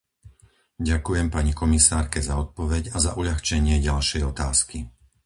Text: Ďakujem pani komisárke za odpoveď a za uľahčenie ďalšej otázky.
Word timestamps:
Ďakujem 0.89 1.27
pani 1.35 1.51
komisárke 1.61 2.19
za 2.27 2.33
odpoveď 2.43 2.83
a 2.97 2.97
za 3.05 3.11
uľahčenie 3.21 3.75
ďalšej 3.87 4.21
otázky. 4.33 4.77